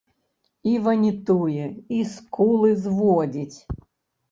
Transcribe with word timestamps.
І 0.71 0.71
ванітуе, 0.85 1.67
і 1.99 2.01
скулы 2.15 2.73
зводзіць. 2.89 3.57